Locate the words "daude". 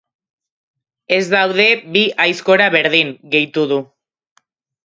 1.33-1.67